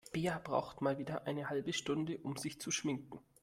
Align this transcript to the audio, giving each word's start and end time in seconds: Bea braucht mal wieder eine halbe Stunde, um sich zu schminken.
Bea 0.11 0.39
braucht 0.39 0.81
mal 0.81 0.97
wieder 0.97 1.27
eine 1.27 1.51
halbe 1.51 1.73
Stunde, 1.73 2.17
um 2.23 2.35
sich 2.35 2.59
zu 2.59 2.71
schminken. 2.71 3.19